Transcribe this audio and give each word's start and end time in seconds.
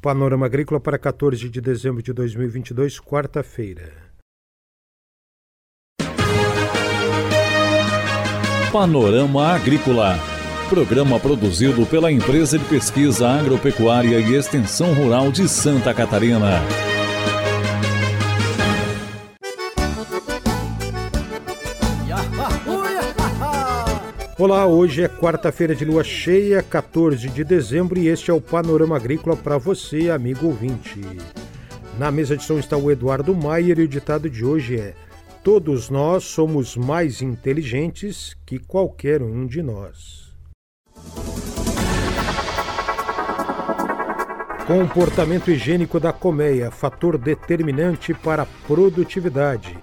Panorama 0.00 0.46
Agrícola 0.46 0.78
para 0.78 0.98
14 0.98 1.48
de 1.48 1.60
dezembro 1.60 2.02
de 2.02 2.12
2022, 2.12 3.00
quarta-feira. 3.00 3.92
Panorama 8.72 9.54
Agrícola. 9.54 10.18
Programa 10.68 11.18
produzido 11.18 11.86
pela 11.86 12.10
Empresa 12.12 12.58
de 12.58 12.64
Pesquisa 12.66 13.28
Agropecuária 13.28 14.20
e 14.20 14.34
Extensão 14.34 14.92
Rural 14.92 15.32
de 15.32 15.48
Santa 15.48 15.94
Catarina. 15.94 16.60
Olá, 24.38 24.66
hoje 24.66 25.02
é 25.02 25.08
quarta-feira 25.08 25.74
de 25.74 25.82
lua 25.82 26.04
cheia, 26.04 26.62
14 26.62 27.26
de 27.30 27.42
dezembro, 27.42 27.98
e 27.98 28.08
este 28.08 28.30
é 28.30 28.34
o 28.34 28.40
Panorama 28.40 28.94
Agrícola 28.94 29.34
para 29.34 29.56
você, 29.56 30.10
amigo 30.10 30.48
ouvinte. 30.48 31.00
Na 31.98 32.10
mesa 32.10 32.36
de 32.36 32.44
som 32.44 32.58
está 32.58 32.76
o 32.76 32.90
Eduardo 32.90 33.34
Maier 33.34 33.78
e 33.78 33.84
o 33.84 33.88
ditado 33.88 34.28
de 34.28 34.44
hoje 34.44 34.78
é: 34.78 34.94
Todos 35.42 35.88
nós 35.88 36.24
somos 36.24 36.76
mais 36.76 37.22
inteligentes 37.22 38.36
que 38.44 38.58
qualquer 38.58 39.22
um 39.22 39.46
de 39.46 39.62
nós. 39.62 40.36
Comportamento 44.66 45.50
higiênico 45.50 45.98
da 45.98 46.12
colmeia, 46.12 46.70
fator 46.70 47.16
determinante 47.16 48.12
para 48.12 48.42
a 48.42 48.46
produtividade. 48.66 49.78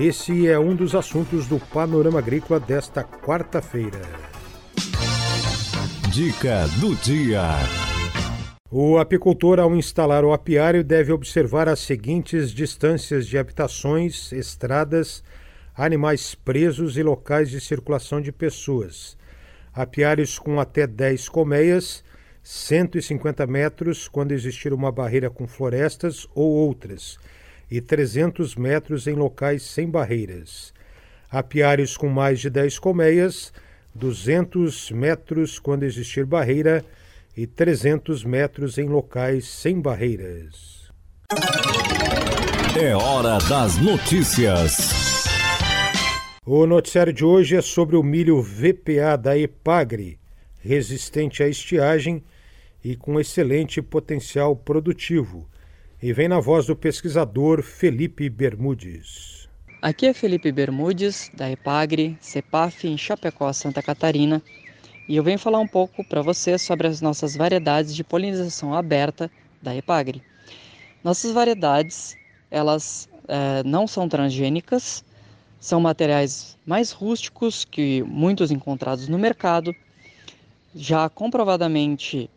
Esse 0.00 0.48
é 0.48 0.58
um 0.58 0.74
dos 0.74 0.94
assuntos 0.94 1.46
do 1.46 1.58
Panorama 1.58 2.20
Agrícola 2.20 2.58
desta 2.58 3.04
quarta-feira. 3.04 4.00
Dica 6.10 6.66
do 6.80 6.96
dia. 6.96 7.42
O 8.70 8.96
apicultor, 8.96 9.60
ao 9.60 9.76
instalar 9.76 10.24
o 10.24 10.32
apiário, 10.32 10.82
deve 10.82 11.12
observar 11.12 11.68
as 11.68 11.80
seguintes 11.80 12.50
distâncias 12.50 13.26
de 13.26 13.36
habitações, 13.36 14.32
estradas, 14.32 15.22
animais 15.76 16.34
presos 16.34 16.96
e 16.96 17.02
locais 17.02 17.50
de 17.50 17.60
circulação 17.60 18.22
de 18.22 18.32
pessoas. 18.32 19.18
Apiários 19.70 20.38
com 20.38 20.58
até 20.58 20.86
10 20.86 21.28
colmeias, 21.28 22.02
150 22.42 23.46
metros 23.46 24.08
quando 24.08 24.32
existir 24.32 24.72
uma 24.72 24.90
barreira 24.90 25.28
com 25.28 25.46
florestas 25.46 26.26
ou 26.34 26.48
outras 26.52 27.18
e 27.70 27.80
300 27.80 28.56
metros 28.56 29.06
em 29.06 29.14
locais 29.14 29.62
sem 29.62 29.88
barreiras. 29.88 30.74
Apiários 31.30 31.96
com 31.96 32.08
mais 32.08 32.40
de 32.40 32.50
10 32.50 32.78
colmeias, 32.80 33.52
200 33.94 34.90
metros 34.90 35.58
quando 35.58 35.84
existir 35.84 36.24
barreira 36.24 36.84
e 37.36 37.46
300 37.46 38.24
metros 38.24 38.78
em 38.78 38.88
locais 38.88 39.46
sem 39.46 39.80
barreiras. 39.80 40.90
É 42.76 42.94
hora 42.96 43.38
das 43.48 43.76
notícias. 43.76 45.24
O 46.44 46.66
noticiário 46.66 47.12
de 47.12 47.24
hoje 47.24 47.56
é 47.56 47.62
sobre 47.62 47.96
o 47.96 48.02
milho 48.02 48.42
VPA 48.42 49.16
da 49.16 49.38
Epagre, 49.38 50.18
resistente 50.60 51.42
à 51.42 51.48
estiagem 51.48 52.24
e 52.82 52.96
com 52.96 53.20
excelente 53.20 53.80
potencial 53.80 54.56
produtivo 54.56 55.48
e 56.02 56.14
vem 56.14 56.28
na 56.28 56.40
voz 56.40 56.66
do 56.66 56.74
pesquisador 56.74 57.62
Felipe 57.62 58.30
Bermudes. 58.30 59.48
Aqui 59.82 60.06
é 60.06 60.14
Felipe 60.14 60.50
Bermudes, 60.50 61.30
da 61.34 61.50
Epagre, 61.50 62.16
CEPAF, 62.20 62.88
em 62.88 62.96
Chapecó, 62.96 63.52
Santa 63.52 63.82
Catarina, 63.82 64.42
e 65.06 65.16
eu 65.16 65.22
venho 65.22 65.38
falar 65.38 65.58
um 65.58 65.66
pouco 65.66 66.02
para 66.04 66.22
você 66.22 66.56
sobre 66.56 66.86
as 66.86 67.02
nossas 67.02 67.36
variedades 67.36 67.94
de 67.94 68.02
polinização 68.02 68.74
aberta 68.74 69.30
da 69.60 69.76
Epagre. 69.76 70.22
Nossas 71.04 71.32
variedades, 71.32 72.16
elas 72.50 73.08
é, 73.28 73.62
não 73.64 73.86
são 73.86 74.08
transgênicas, 74.08 75.04
são 75.58 75.80
materiais 75.80 76.56
mais 76.64 76.92
rústicos 76.92 77.66
que 77.66 78.02
muitos 78.04 78.50
encontrados 78.50 79.06
no 79.06 79.18
mercado, 79.18 79.74
já 80.74 81.10
comprovadamente 81.10 82.30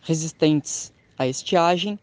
resistentes 0.00 0.92
à 1.16 1.28
estiagem 1.28 1.98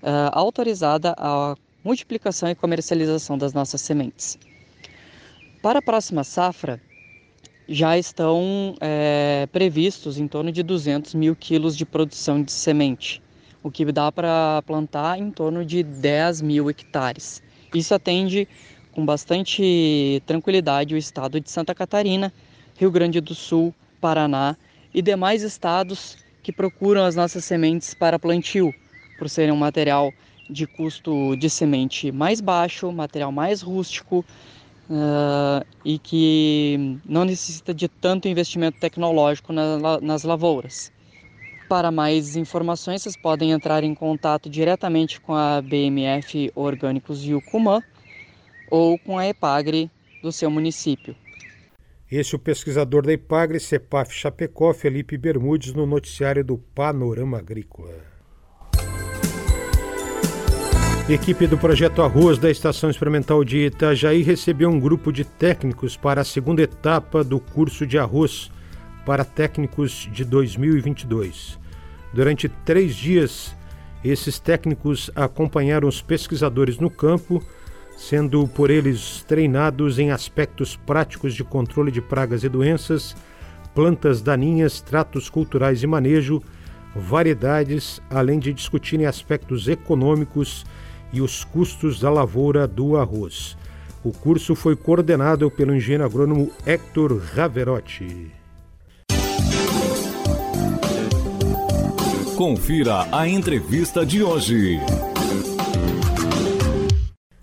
uh, 0.04 0.30
autorizada 0.32 1.14
a 1.18 1.56
multiplicação 1.82 2.48
e 2.48 2.54
comercialização 2.54 3.36
das 3.36 3.52
nossas 3.52 3.80
sementes. 3.80 4.38
Para 5.62 5.78
a 5.78 5.82
próxima 5.82 6.22
safra, 6.22 6.80
já 7.66 7.96
estão 7.96 8.76
é, 8.80 9.48
previstos 9.50 10.18
em 10.18 10.28
torno 10.28 10.52
de 10.52 10.62
200 10.62 11.14
mil 11.14 11.34
quilos 11.34 11.76
de 11.76 11.86
produção 11.86 12.42
de 12.42 12.52
semente, 12.52 13.22
o 13.62 13.70
que 13.70 13.90
dá 13.90 14.12
para 14.12 14.62
plantar 14.66 15.18
em 15.18 15.30
torno 15.30 15.64
de 15.64 15.82
10 15.82 16.42
mil 16.42 16.68
hectares. 16.68 17.42
Isso 17.74 17.94
atende 17.94 18.46
com 18.92 19.04
bastante 19.04 20.22
tranquilidade 20.26 20.94
o 20.94 20.98
estado 20.98 21.40
de 21.40 21.50
Santa 21.50 21.74
Catarina, 21.74 22.32
Rio 22.78 22.90
Grande 22.90 23.20
do 23.20 23.34
Sul, 23.34 23.74
Paraná 24.00 24.56
e 24.92 25.00
demais 25.00 25.42
estados 25.42 26.18
que 26.42 26.52
procuram 26.52 27.04
as 27.04 27.16
nossas 27.16 27.44
sementes 27.44 27.94
para 27.94 28.18
plantio, 28.18 28.72
por 29.18 29.28
serem 29.28 29.52
um 29.52 29.56
material 29.56 30.12
de 30.48 30.66
custo 30.66 31.36
de 31.36 31.48
semente 31.48 32.12
mais 32.12 32.40
baixo, 32.40 32.90
material 32.92 33.32
mais 33.32 33.62
rústico 33.62 34.24
uh, 34.90 35.64
e 35.84 35.98
que 35.98 36.98
não 37.04 37.24
necessita 37.24 37.72
de 37.72 37.88
tanto 37.88 38.28
investimento 38.28 38.78
tecnológico 38.78 39.52
na, 39.52 40.00
nas 40.00 40.24
lavouras. 40.24 40.92
Para 41.68 41.90
mais 41.90 42.36
informações, 42.36 43.02
vocês 43.02 43.16
podem 43.16 43.52
entrar 43.52 43.82
em 43.82 43.94
contato 43.94 44.50
diretamente 44.50 45.20
com 45.20 45.34
a 45.34 45.62
BMF 45.62 46.52
Orgânicos 46.54 47.24
Yucumã 47.24 47.82
ou 48.70 48.98
com 48.98 49.18
a 49.18 49.26
EPAGRE 49.26 49.90
do 50.22 50.30
seu 50.30 50.50
município. 50.50 51.16
Esse 52.10 52.34
é 52.34 52.36
o 52.36 52.38
pesquisador 52.38 53.04
da 53.04 53.12
EPAGRE, 53.12 53.58
CEPAF 53.58 54.12
Chapecó, 54.12 54.74
Felipe 54.74 55.16
Bermudes, 55.16 55.72
no 55.72 55.86
noticiário 55.86 56.44
do 56.44 56.58
Panorama 56.58 57.38
Agrícola. 57.38 58.13
Equipe 61.06 61.46
do 61.46 61.58
Projeto 61.58 62.00
Arroz 62.00 62.38
da 62.38 62.50
Estação 62.50 62.88
Experimental 62.88 63.44
de 63.44 63.66
Itajaí 63.66 64.22
recebeu 64.22 64.70
um 64.70 64.80
grupo 64.80 65.12
de 65.12 65.22
técnicos 65.22 65.98
para 65.98 66.22
a 66.22 66.24
segunda 66.24 66.62
etapa 66.62 67.22
do 67.22 67.38
curso 67.38 67.86
de 67.86 67.98
arroz 67.98 68.50
para 69.04 69.22
técnicos 69.22 70.08
de 70.10 70.24
2022. 70.24 71.58
Durante 72.10 72.48
três 72.48 72.96
dias, 72.96 73.54
esses 74.02 74.38
técnicos 74.38 75.10
acompanharam 75.14 75.86
os 75.86 76.00
pesquisadores 76.00 76.78
no 76.78 76.88
campo, 76.88 77.44
sendo 77.98 78.48
por 78.48 78.70
eles 78.70 79.22
treinados 79.28 79.98
em 79.98 80.10
aspectos 80.10 80.74
práticos 80.74 81.34
de 81.34 81.44
controle 81.44 81.92
de 81.92 82.00
pragas 82.00 82.44
e 82.44 82.48
doenças, 82.48 83.14
plantas 83.74 84.22
daninhas, 84.22 84.80
tratos 84.80 85.28
culturais 85.28 85.82
e 85.82 85.86
manejo, 85.86 86.42
variedades, 86.96 88.00
além 88.08 88.38
de 88.38 88.54
discutirem 88.54 89.04
aspectos 89.04 89.68
econômicos 89.68 90.64
e 91.14 91.20
os 91.20 91.44
custos 91.44 92.00
da 92.00 92.10
lavoura 92.10 92.66
do 92.66 92.96
arroz. 92.96 93.56
O 94.02 94.12
curso 94.12 94.54
foi 94.54 94.74
coordenado 94.74 95.50
pelo 95.50 95.74
engenheiro 95.74 96.04
agrônomo 96.04 96.50
Hector 96.66 97.16
Raverotti. 97.16 98.32
Confira 102.36 103.06
a 103.16 103.28
entrevista 103.28 104.04
de 104.04 104.22
hoje. 104.22 104.80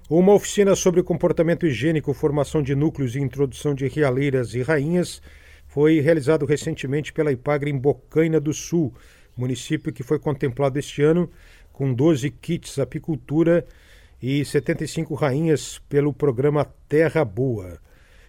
Uma 0.10 0.34
oficina 0.34 0.76
sobre 0.76 1.02
comportamento 1.02 1.66
higiênico, 1.66 2.14
formação 2.14 2.62
de 2.62 2.76
núcleos 2.76 3.16
e 3.16 3.20
introdução 3.22 3.74
de 3.74 3.88
realeiras 3.88 4.54
e 4.54 4.62
rainhas 4.62 5.22
foi 5.66 6.02
realizado 6.02 6.46
recentemente 6.46 7.14
pela 7.14 7.32
Ipagre 7.32 7.72
em 7.72 7.78
Bocaina 7.78 8.38
do 8.38 8.54
Sul, 8.54 8.94
município 9.38 9.94
que 9.94 10.04
foi 10.04 10.20
contemplado 10.20 10.78
este 10.78 11.02
ano 11.02 11.32
com 11.72 11.94
12 11.94 12.30
kits 12.30 12.80
apicultura 12.80 13.66
e 14.22 14.46
75 14.46 15.16
rainhas 15.16 15.82
pelo 15.90 16.14
programa 16.14 16.66
Terra 16.88 17.26
Boa. 17.26 17.80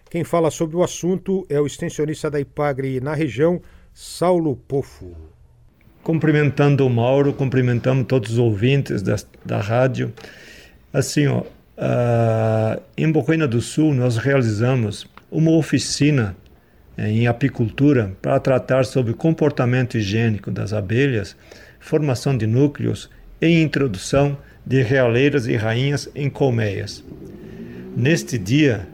Quem 0.09 0.23
fala 0.23 0.49
sobre 0.49 0.75
o 0.75 0.83
assunto 0.83 1.45
é 1.49 1.59
o 1.59 1.65
extensionista 1.65 2.29
da 2.29 2.39
Ipagre 2.39 2.99
na 2.99 3.13
região, 3.13 3.61
Saulo 3.93 4.55
Pofo. 4.55 5.15
cumprimentando 6.03 6.85
o 6.85 6.89
Mauro, 6.89 7.33
cumprimentando 7.33 8.03
todos 8.03 8.33
os 8.33 8.37
ouvintes 8.37 9.01
da, 9.01 9.15
da 9.45 9.59
rádio. 9.59 10.11
Assim, 10.91 11.27
ó, 11.27 11.39
uh, 11.39 12.81
em 12.97 13.11
Bocaina 13.11 13.47
do 13.47 13.61
Sul, 13.61 13.93
nós 13.93 14.17
realizamos 14.17 15.07
uma 15.31 15.51
oficina 15.51 16.35
eh, 16.95 17.09
em 17.09 17.27
apicultura 17.27 18.15
para 18.21 18.39
tratar 18.39 18.85
sobre 18.85 19.13
comportamento 19.13 19.97
higiênico 19.97 20.51
das 20.51 20.73
abelhas, 20.73 21.35
formação 21.79 22.37
de 22.37 22.45
núcleos 22.45 23.09
e 23.47 23.61
introdução 23.61 24.37
de 24.65 24.81
realeiras 24.81 25.47
e 25.47 25.55
rainhas 25.55 26.09
em 26.15 26.29
colmeias. 26.29 27.03
Neste 27.95 28.37
dia, 28.37 28.87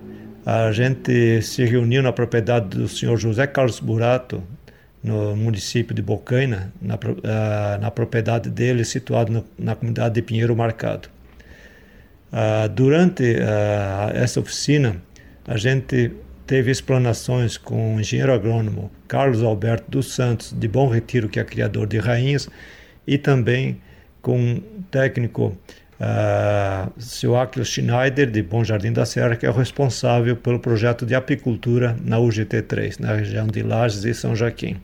a 0.44 0.72
gente 0.72 1.42
se 1.44 1.64
reuniu 1.64 2.02
na 2.02 2.12
propriedade 2.12 2.70
do 2.70 2.88
senhor 2.88 3.18
José 3.18 3.46
Carlos 3.46 3.80
Burato, 3.80 4.44
no 5.04 5.36
município 5.36 5.94
de 5.94 6.02
Bocaina, 6.02 6.74
na, 6.82 6.96
uh, 6.96 7.80
na 7.80 7.92
propriedade 7.92 8.50
dele, 8.50 8.84
situado 8.84 9.32
no, 9.32 9.46
na 9.58 9.76
comunidade 9.76 10.16
de 10.16 10.22
Pinheiro 10.24 10.56
Marcado. 10.56 11.08
Uh, 12.34 12.68
durante 12.70 13.24
uh, 13.24 14.16
essa 14.16 14.40
oficina, 14.40 14.98
a 15.48 15.58
gente 15.58 16.12
teve 16.48 16.72
explanações 16.72 17.56
com 17.56 17.96
o 17.96 18.00
engenheiro 18.00 18.34
agrônomo 18.34 18.92
Carlos 19.08 19.44
Alberto 19.44 19.90
dos 19.90 20.14
Santos, 20.14 20.52
de 20.52 20.68
Bom 20.68 20.90
Retiro, 20.90 21.30
que 21.30 21.40
é 21.40 21.44
criador 21.44 21.88
de 21.88 22.00
rainhas, 22.00 22.50
e 23.08 23.18
também 23.18 23.80
com 24.22 24.56
o 24.56 24.84
técnico 24.92 25.58
uh, 26.00 26.92
Joachim 26.98 27.64
Schneider, 27.64 28.30
de 28.30 28.42
Bom 28.42 28.64
Jardim 28.64 28.92
da 28.92 29.06
Serra, 29.06 29.36
que 29.36 29.46
é 29.46 29.50
o 29.50 29.54
responsável 29.54 30.36
pelo 30.36 30.60
projeto 30.60 31.06
de 31.06 31.16
apicultura 31.16 31.96
na 32.04 32.18
UGT3, 32.18 33.00
na 33.00 33.14
região 33.14 33.48
de 33.48 33.62
Lages 33.62 34.04
e 34.04 34.14
São 34.14 34.36
Joaquim. 34.36 34.78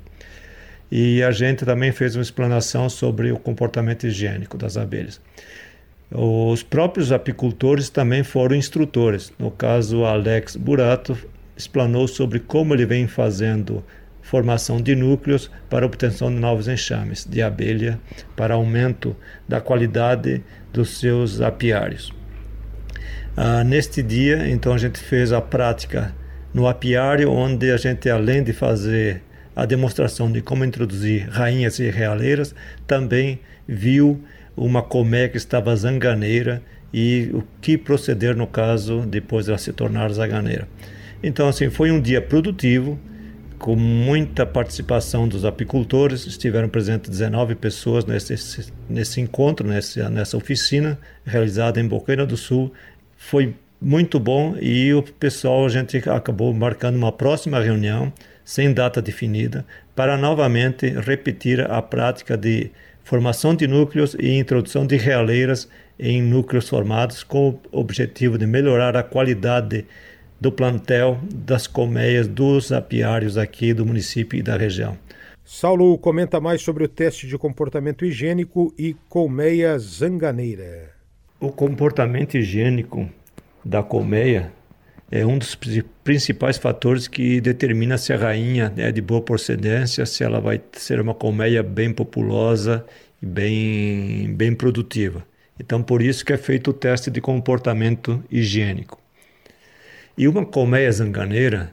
E 0.92 1.24
a 1.24 1.32
gente 1.32 1.66
também 1.66 1.92
fez 1.92 2.16
uma 2.16 2.22
explanação 2.22 2.90
sobre 2.90 3.32
o 3.32 3.38
comportamento 3.38 4.06
higiênico 4.06 4.58
das 4.58 4.78
abelhas. 4.78 5.20
Os 6.12 6.62
próprios 6.62 7.12
apicultores 7.12 7.90
também 7.90 8.24
foram 8.24 8.56
instrutores. 8.56 9.34
No 9.40 9.50
caso, 9.50 10.06
Alex 10.06 10.56
Burato 10.56 11.18
explanou 11.58 12.08
sobre 12.08 12.40
como 12.40 12.74
ele 12.74 12.86
vem 12.86 13.08
fazendo 13.08 13.84
formação 14.26 14.82
de 14.82 14.96
núcleos 14.96 15.52
para 15.70 15.86
obtenção 15.86 16.34
de 16.34 16.40
novos 16.40 16.68
enxames 16.68 17.28
de 17.30 17.44
abelha 17.44 18.00
para 18.36 18.56
aumento 18.56 19.16
da 19.48 19.62
qualidade 19.62 20.44
dos 20.74 20.98
seus 20.98 21.42
apiários. 21.42 22.12
Ah, 23.38 23.64
neste 23.64 24.02
dia, 24.02 24.50
então, 24.50 24.74
a 24.74 24.80
gente 24.80 24.98
fez 24.98 25.32
a 25.32 25.40
prática 25.42 26.16
no 26.52 26.68
apiário, 26.68 27.32
onde 27.32 27.70
a 27.70 27.78
gente, 27.78 28.10
além 28.10 28.42
de 28.42 28.52
fazer 28.52 29.22
a 29.56 29.64
demonstração 29.64 30.32
de 30.32 30.42
como 30.42 30.66
introduzir 30.66 31.30
rainhas 31.30 31.78
e 31.78 31.92
realeiras, 31.92 32.56
também 32.88 33.40
viu 33.68 34.24
uma 34.58 34.82
colmeia 34.82 35.30
que 35.30 35.38
estava 35.38 35.76
zanganeira 35.76 36.64
e 36.92 37.30
o 37.32 37.44
que 37.62 37.78
proceder 37.78 38.36
no 38.36 38.48
caso 38.48 39.02
depois 39.02 39.46
dela 39.46 39.60
se 39.60 39.72
tornar 39.72 40.12
zaganeira. 40.12 40.68
Então, 41.22 41.48
assim, 41.48 41.70
foi 41.70 41.92
um 41.92 42.02
dia 42.02 42.22
produtivo, 42.22 43.00
com 43.58 43.76
muita 43.76 44.46
participação 44.46 45.28
dos 45.28 45.46
apicultores. 45.46 46.26
Estiveram 46.26 46.70
presentes 46.70 47.10
19 47.10 47.56
pessoas 47.56 48.06
nesse, 48.06 48.72
nesse 48.90 49.22
encontro, 49.22 49.68
nessa, 49.68 50.10
nessa 50.10 50.38
oficina 50.38 50.98
realizada 51.26 51.80
em 51.80 51.88
Bocaina 51.88 52.26
do 52.26 52.38
Sul. 52.38 52.72
Foi 53.18 53.56
muito 53.82 54.20
bom 54.20 54.56
e 54.60 54.94
o 54.94 55.04
pessoal, 55.04 55.66
a 55.66 55.70
gente 55.70 55.98
acabou 56.10 56.54
marcando 56.54 56.96
uma 56.96 57.12
próxima 57.12 57.60
reunião 57.60 58.12
sem 58.44 58.72
data 58.72 59.02
definida, 59.02 59.66
para 59.96 60.16
novamente 60.16 60.88
repetir 60.88 61.60
a 61.60 61.82
prática 61.82 62.38
de 62.38 62.70
formação 63.04 63.56
de 63.56 63.68
núcleos 63.68 64.16
e 64.20 64.38
introdução 64.38 64.86
de 64.86 64.98
realeiras 64.98 65.68
em 66.00 66.22
núcleos 66.22 66.70
formados 66.70 67.24
com 67.24 67.50
o 67.50 67.60
objetivo 67.72 68.38
de 68.38 68.46
melhorar 68.46 68.96
a 68.96 69.04
qualidade 69.04 69.86
do 70.46 70.52
plantel 70.52 71.18
das 71.34 71.66
colmeias 71.66 72.28
dos 72.28 72.72
apiários 72.72 73.36
aqui 73.36 73.74
do 73.74 73.84
município 73.84 74.38
e 74.38 74.44
da 74.44 74.56
região. 74.56 74.96
Saulo 75.44 75.98
comenta 75.98 76.40
mais 76.40 76.62
sobre 76.62 76.84
o 76.84 76.88
teste 76.88 77.26
de 77.26 77.36
comportamento 77.36 78.06
higiênico 78.06 78.72
e 78.78 78.96
colmeia 79.10 79.76
zanganeira. 79.80 80.92
O 81.40 81.50
comportamento 81.50 82.38
higiênico 82.38 83.10
da 83.64 83.82
colmeia 83.82 84.52
é 85.10 85.26
um 85.26 85.40
dos 85.40 85.58
principais 86.04 86.60
fatores 86.60 87.08
que 87.08 87.42
determina 87.42 87.98
se 87.98 88.14
a 88.14 88.18
rainha 88.18 88.72
é 88.78 88.92
de 88.92 89.02
boa 89.02 89.24
procedência, 89.24 90.06
se 90.06 90.24
ela 90.24 90.40
vai 90.40 90.62
ser 90.74 91.02
uma 91.02 91.16
colmeia 91.16 91.64
bem 91.64 91.92
populosa 91.92 92.86
e 93.20 93.26
bem, 93.26 94.32
bem 94.36 94.54
produtiva. 94.54 95.26
Então, 95.60 95.82
por 95.82 96.04
isso 96.04 96.24
que 96.24 96.34
é 96.34 96.38
feito 96.38 96.70
o 96.70 96.74
teste 96.74 97.10
de 97.10 97.20
comportamento 97.20 98.24
higiênico. 98.30 99.05
E 100.18 100.28
uma 100.28 100.46
colmeia 100.46 100.92
zanganeira 100.92 101.72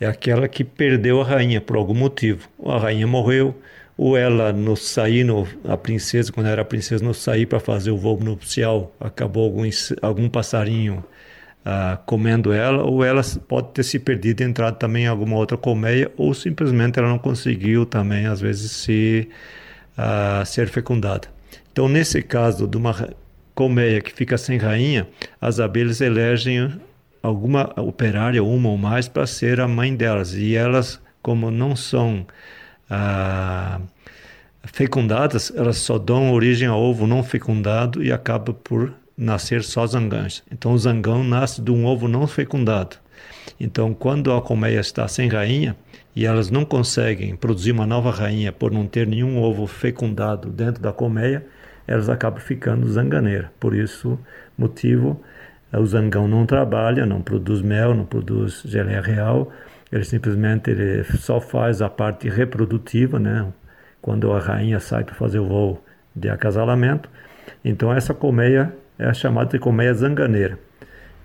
é 0.00 0.06
aquela 0.06 0.48
que 0.48 0.62
perdeu 0.64 1.20
a 1.20 1.24
rainha 1.24 1.60
por 1.60 1.76
algum 1.76 1.94
motivo. 1.94 2.48
Ou 2.58 2.70
a 2.72 2.78
rainha 2.78 3.06
morreu, 3.06 3.54
ou 3.98 4.16
ela 4.16 4.52
no 4.52 4.76
sair, 4.76 5.24
no, 5.24 5.46
a 5.64 5.76
princesa, 5.76 6.32
quando 6.32 6.46
era 6.46 6.64
princesa, 6.64 7.04
no 7.04 7.12
sair 7.12 7.46
para 7.46 7.60
fazer 7.60 7.90
o 7.90 7.96
voo 7.96 8.18
nupcial, 8.18 8.94
acabou 9.00 9.44
algum, 9.44 9.68
algum 10.00 10.28
passarinho 10.28 11.04
uh, 11.66 11.98
comendo 12.06 12.52
ela, 12.52 12.84
ou 12.84 13.04
ela 13.04 13.22
pode 13.46 13.72
ter 13.72 13.82
se 13.82 13.98
perdido 13.98 14.40
e 14.40 14.44
entrado 14.44 14.76
também 14.78 15.04
em 15.04 15.08
alguma 15.08 15.36
outra 15.36 15.56
colmeia, 15.56 16.10
ou 16.16 16.32
simplesmente 16.32 16.98
ela 16.98 17.08
não 17.08 17.18
conseguiu 17.18 17.84
também, 17.84 18.26
às 18.26 18.40
vezes, 18.40 18.70
se, 18.70 19.28
uh, 19.98 20.46
ser 20.46 20.68
fecundada. 20.68 21.28
Então, 21.72 21.88
nesse 21.88 22.22
caso 22.22 22.66
de 22.66 22.76
uma 22.76 23.10
colmeia 23.54 24.00
que 24.00 24.12
fica 24.12 24.38
sem 24.38 24.56
rainha, 24.56 25.06
as 25.40 25.60
abelhas 25.60 26.00
elegem 26.00 26.72
alguma 27.22 27.72
operária, 27.76 28.42
uma 28.42 28.68
ou 28.68 28.78
mais, 28.78 29.08
para 29.08 29.26
ser 29.26 29.60
a 29.60 29.68
mãe 29.68 29.94
delas. 29.94 30.34
E 30.34 30.54
elas, 30.54 31.00
como 31.22 31.50
não 31.50 31.76
são 31.76 32.26
ah, 32.88 33.80
fecundadas, 34.64 35.52
elas 35.54 35.78
só 35.78 35.98
dão 35.98 36.32
origem 36.32 36.68
ao 36.68 36.80
ovo 36.80 37.06
não 37.06 37.22
fecundado 37.22 38.02
e 38.02 38.12
acaba 38.12 38.52
por 38.52 38.92
nascer 39.16 39.62
só 39.62 39.86
zangãs. 39.86 40.42
Então 40.50 40.72
o 40.72 40.78
zangão 40.78 41.22
nasce 41.22 41.60
de 41.60 41.70
um 41.70 41.84
ovo 41.84 42.08
não 42.08 42.26
fecundado. 42.26 42.96
Então 43.58 43.92
quando 43.92 44.32
a 44.32 44.40
colmeia 44.40 44.80
está 44.80 45.06
sem 45.06 45.28
rainha 45.28 45.76
e 46.16 46.24
elas 46.24 46.50
não 46.50 46.64
conseguem 46.64 47.36
produzir 47.36 47.72
uma 47.72 47.86
nova 47.86 48.10
rainha 48.10 48.50
por 48.50 48.72
não 48.72 48.86
ter 48.86 49.06
nenhum 49.06 49.38
ovo 49.38 49.66
fecundado 49.66 50.48
dentro 50.48 50.82
da 50.82 50.92
colmeia, 50.92 51.44
elas 51.86 52.08
acabam 52.08 52.40
ficando 52.40 52.88
zanganeira. 52.88 53.52
Por 53.60 53.74
isso, 53.74 54.18
motivo, 54.56 55.20
o 55.78 55.86
zangão 55.86 56.26
não 56.26 56.44
trabalha, 56.46 57.06
não 57.06 57.22
produz 57.22 57.62
mel, 57.62 57.94
não 57.94 58.04
produz 58.04 58.62
geleia 58.64 59.00
real, 59.00 59.52
ele 59.92 60.04
simplesmente 60.04 60.70
ele 60.70 61.04
só 61.04 61.40
faz 61.40 61.80
a 61.82 61.88
parte 61.88 62.28
reprodutiva, 62.28 63.18
né? 63.18 63.46
Quando 64.00 64.32
a 64.32 64.38
rainha 64.38 64.80
sai 64.80 65.04
para 65.04 65.14
fazer 65.14 65.38
o 65.38 65.46
voo 65.46 65.84
de 66.14 66.28
acasalamento. 66.28 67.08
Então 67.64 67.92
essa 67.92 68.14
colmeia 68.14 68.74
é 68.98 69.12
chamada 69.12 69.50
de 69.50 69.58
colmeia 69.58 69.92
zanganeira. 69.94 70.58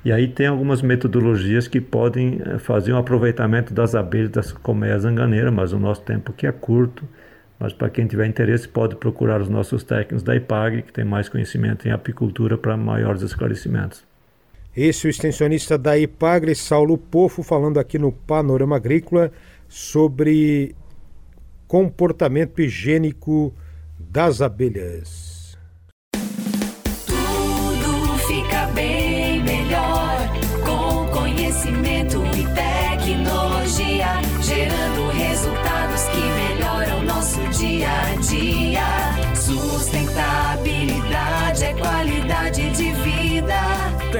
E 0.04 0.12
aí 0.12 0.28
tem 0.28 0.48
algumas 0.48 0.82
metodologias 0.82 1.68
que 1.68 1.82
podem 1.82 2.40
eh, 2.46 2.60
fazer 2.60 2.94
um 2.94 2.98
aproveitamento 2.98 3.74
das 3.74 3.96
abelhas 3.96 4.30
das 4.30 4.52
colmeias 4.52 5.02
zanganeira, 5.02 5.52
mas 5.52 5.74
o 5.74 5.80
nosso 5.80 6.02
tempo 6.04 6.32
aqui 6.32 6.46
é 6.46 6.52
curto. 6.52 7.08
Mas 7.60 7.74
para 7.74 7.90
quem 7.90 8.06
tiver 8.06 8.28
interesse 8.28 8.68
pode 8.68 8.96
procurar 8.96 9.42
os 9.42 9.50
nossos 9.50 9.84
técnicos 9.84 10.22
da 10.22 10.36
IPAG, 10.36 10.84
que 10.84 10.94
tem 10.94 11.06
mais 11.06 11.28
conhecimento 11.30 11.88
em 11.88 11.92
apicultura 11.92 12.58
para 12.58 12.78
maiores 12.78 13.22
esclarecimentos. 13.24 14.06
Esse 14.76 15.06
é 15.06 15.08
o 15.08 15.10
extensionista 15.10 15.78
da 15.78 15.98
IPAGRE, 15.98 16.54
Saulo 16.54 16.98
Pofo, 16.98 17.42
falando 17.44 17.80
aqui 17.80 17.98
no 17.98 18.12
Panorama 18.12 18.76
Agrícola 18.76 19.32
sobre 19.70 20.76
comportamento 21.66 22.62
higiênico 22.62 23.54
das 23.98 24.42
abelhas. 24.42 25.35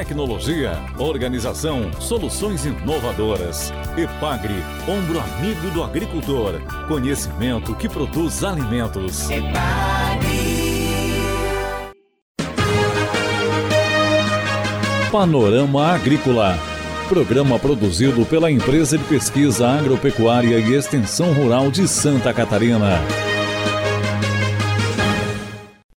Tecnologia, 0.06 0.78
organização, 1.00 1.92
soluções 2.00 2.64
inovadoras. 2.64 3.74
Epagre, 3.98 4.54
ombro 4.88 5.20
amigo 5.20 5.72
do 5.72 5.84
agricultor. 5.84 6.62
Conhecimento 6.88 7.74
que 7.74 7.90
produz 7.90 8.44
alimentos. 8.44 9.28
Epagre. 9.32 10.36
Panorama 15.12 15.88
Agrícola 15.88 16.56
Programa 17.10 17.58
produzido 17.58 18.26
pela 18.26 18.52
Empresa 18.52 19.00
de 19.00 19.04
Pesquisa 19.06 19.68
Agropecuária 19.68 20.60
e 20.60 20.74
Extensão 20.74 21.34
Rural 21.34 21.72
de 21.72 21.88
Santa 21.88 22.32
Catarina. 22.32 23.25